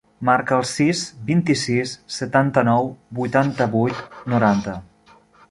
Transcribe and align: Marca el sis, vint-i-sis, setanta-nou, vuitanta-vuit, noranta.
Marca 0.27 0.53
el 0.59 0.63
sis, 0.69 1.01
vint-i-sis, 1.27 1.93
setanta-nou, 2.15 2.89
vuitanta-vuit, 3.21 4.01
noranta. 4.35 4.77